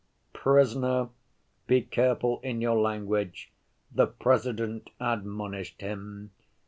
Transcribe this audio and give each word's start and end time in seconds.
"Prisoner, 0.33 1.09
be 1.67 1.81
careful 1.83 2.39
in 2.39 2.59
your 2.59 2.75
language," 2.75 3.51
the 3.93 4.07
President 4.07 4.89
admonished 4.99 5.79
him. 5.81 6.31